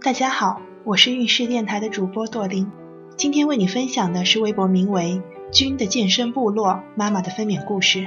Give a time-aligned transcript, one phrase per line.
[0.00, 2.70] 大家好，我是运势电台的主播朵琳，
[3.16, 8.06] 今天为你分享的是微博名为“君的健身部落”妈妈的分娩故事。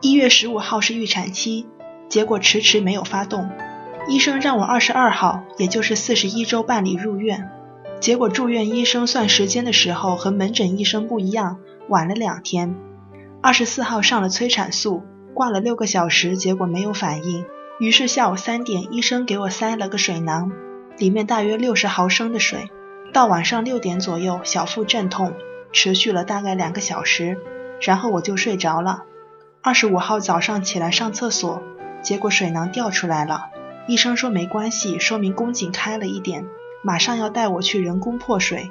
[0.00, 1.68] 一月十五号是预产期，
[2.08, 3.48] 结果迟迟没有发动，
[4.08, 7.48] 医生让我二十二号，也就是四十一周办理入院。
[8.00, 12.74] 结果住院医生算时间的时候和门诊医生不一样，晚了两天。
[13.40, 15.04] 二十四号上了催产素，
[15.34, 17.44] 挂了六个小时，结果没有反应。
[17.78, 20.50] 于是下午三点，医生给我塞了个水囊，
[20.96, 22.70] 里面大约六十毫升的水。
[23.12, 25.34] 到晚上六点左右，小腹阵痛，
[25.72, 27.36] 持续了大概两个小时，
[27.82, 29.04] 然后我就睡着了。
[29.60, 31.62] 二十五号早上起来上厕所，
[32.00, 33.50] 结果水囊掉出来了。
[33.86, 36.46] 医生说没关系，说明宫颈开了一点，
[36.82, 38.70] 马上要带我去人工破水。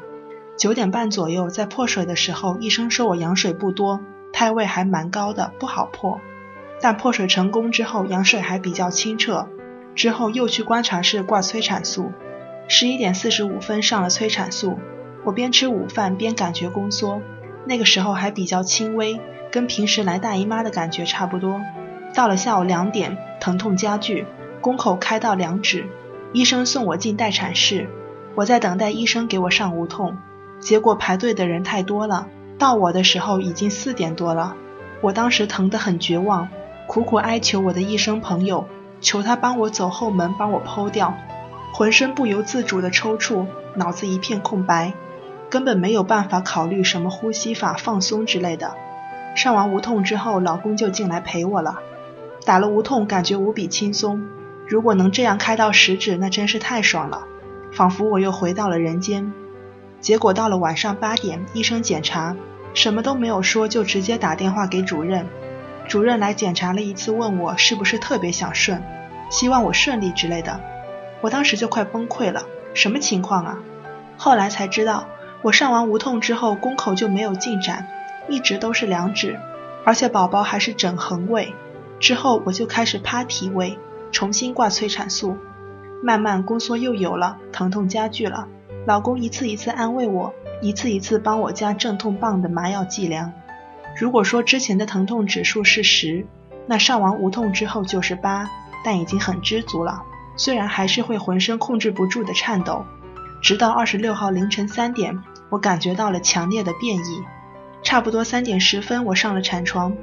[0.58, 4.00] 九点半左右在破水的时候，医生说我羊水不多，
[4.34, 6.20] 胎位还蛮高的，不好破。
[6.82, 9.48] 但破水成功之后，羊水还比较清澈。
[9.96, 12.12] 之后又去观察室挂催产素。
[12.68, 14.78] 十一点四十五分上了催产素，
[15.24, 17.22] 我边吃午饭边感觉宫缩，
[17.66, 21.62] 那个时候还比较轻微，跟平时来大姨妈的感觉差不多。
[22.14, 24.26] 到了下午两点，疼痛加剧，
[24.62, 25.88] 宫口开到两指。
[26.34, 27.88] 医生送我进待产室，
[28.36, 30.18] 我在等待医生给我上无痛。
[30.60, 34.56] 结果排队的人太多了，到我的时候已经四点多了。
[35.02, 36.50] 我当时疼得很绝望。
[36.96, 38.70] 苦苦哀求我的医生朋友，
[39.02, 41.14] 求他帮我走后门，帮我剖掉。
[41.74, 44.94] 浑身不由自主的抽搐，脑子一片空白，
[45.50, 48.78] 根本没有办法考虑什么呼吸法、放松之类的。
[49.36, 51.80] 上完无痛之后，老公就进来陪我了。
[52.46, 54.26] 打了无痛，感觉无比轻松。
[54.66, 57.26] 如果能这样开到十指，那真是太爽了，
[57.74, 59.34] 仿佛我又回到了人间。
[60.00, 62.38] 结果到了晚上八点，医生检查，
[62.74, 65.28] 什么都没有说，就直接打电话给主任。
[65.88, 68.82] 主任来检查了一次，问我是不是特别想顺，
[69.30, 70.60] 希望我顺利之类的。
[71.22, 73.60] 我当时就快崩溃了，什么情况啊？
[74.18, 75.08] 后来才知道，
[75.42, 77.88] 我上完无痛之后，宫口就没有进展，
[78.28, 79.40] 一直都是两指，
[79.84, 81.54] 而且宝宝还是整横位。
[82.00, 83.78] 之后我就开始趴体位，
[84.12, 85.38] 重新挂催产素，
[86.04, 88.48] 慢慢宫缩又有了，疼痛加剧了。
[88.86, 93.32] 老公一次一次安慰我，一次一次帮我加镇痛棒的麻药剂量。
[93.96, 96.26] 如果说之前的疼痛指数是十，
[96.68, 98.50] 那上完无痛之后就是八，
[98.84, 100.02] 但已经很知足了。
[100.36, 102.86] 虽然还是会浑身控制不住的颤抖，
[103.42, 105.18] 直到二十六号凌晨三点，
[105.50, 107.24] 我感觉到了强烈的变异。
[107.84, 109.96] 差不多三点十分，我上了产床，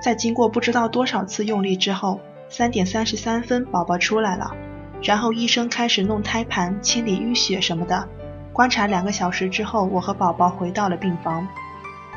[0.00, 4.54] 在经过不知道多少次用力之后，三点三十三分宝宝出来了，
[5.02, 8.06] 然后医生开始弄胎盘、清理淤血什么的。
[8.52, 11.48] 观察两个小时之后，我和宝宝回到了病房。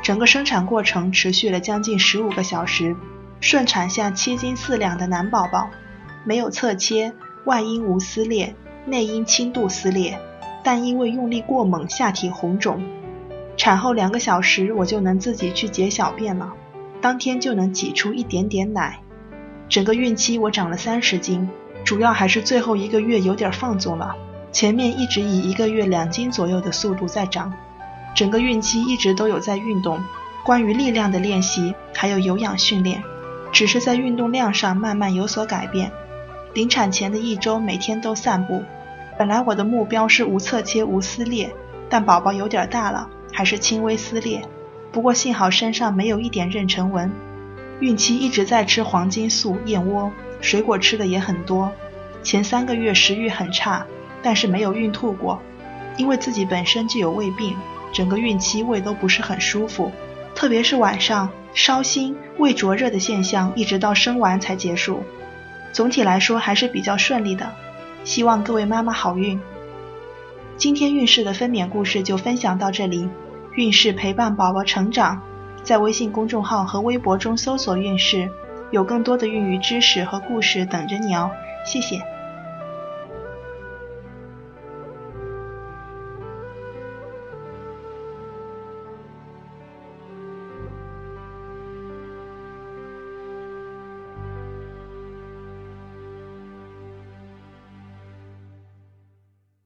[0.04, 2.94] 整个生产过程持续了将近十五个小时，
[3.40, 5.70] 顺产下七斤四两的男宝宝，
[6.24, 7.14] 没有侧切，
[7.46, 8.54] 外阴无撕裂，
[8.84, 10.20] 内阴轻度撕裂，
[10.62, 12.84] 但因为用力过猛，下体红肿。
[13.56, 16.52] 产后两个小时，我就能自己去解小便了，
[17.00, 19.00] 当天就能挤出一点点奶。
[19.70, 21.48] 整个孕期我长了三十斤，
[21.82, 24.14] 主要还是最后一个月有点放纵了，
[24.52, 27.54] 前面一直以一个月两斤左右的速度在长。
[28.14, 30.02] 整个孕期一直都有在运动，
[30.44, 33.02] 关于力量的练习，还有有氧训练，
[33.50, 35.90] 只是在运动量上慢慢有所改变。
[36.52, 38.62] 临产前的一周，每天都散步。
[39.18, 41.52] 本来我的目标是无侧切、无撕裂，
[41.88, 44.42] 但宝宝有点大了，还是轻微撕裂。
[44.92, 47.10] 不过幸好身上没有一点妊娠纹。
[47.80, 51.72] 孕期一直在吃黄金素、燕窝，水果吃的也很多。
[52.22, 53.84] 前三个月食欲很差，
[54.22, 55.42] 但是没有孕吐过，
[55.96, 57.56] 因为自己本身就有胃病。
[57.92, 59.92] 整个孕期胃都不是很舒服，
[60.34, 65.04] 特别是晚上烧心、胃灼热的现象，一直到生完才结束。
[65.72, 67.52] 总体来说还是比较顺利的，
[68.02, 69.40] 希望各位妈妈好运。
[70.56, 73.08] 今天运势的分娩故事就分享到这里，
[73.54, 75.22] 运势陪伴宝宝成长，
[75.62, 78.28] 在微信公众号和微博中搜索“运势”，
[78.72, 81.30] 有更多的孕育知识和故事等着你哦。
[81.64, 82.13] 谢谢。